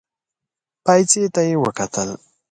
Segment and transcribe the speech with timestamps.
[0.83, 2.09] پايڅې ته يې وکتل.